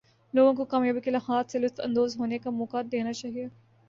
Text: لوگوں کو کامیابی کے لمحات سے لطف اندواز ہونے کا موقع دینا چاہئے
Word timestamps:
لوگوں 0.33 0.53
کو 0.53 0.65
کامیابی 0.65 1.01
کے 1.01 1.11
لمحات 1.11 1.51
سے 1.51 1.59
لطف 1.59 1.79
اندواز 1.83 2.15
ہونے 2.17 2.37
کا 2.37 2.49
موقع 2.51 2.81
دینا 2.91 3.13
چاہئے 3.13 3.47